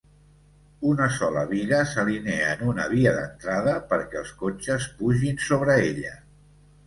Una 0.91 1.07
sola 1.17 1.41
biga 1.51 1.81
s'alinea 1.89 2.47
en 2.53 2.63
una 2.71 2.87
via 2.95 3.13
d'entrada 3.17 3.75
perquè 3.91 4.19
els 4.21 4.33
cotxes 4.41 4.87
pugin 5.03 5.39
sobre 5.51 5.77
ella. 5.91 6.17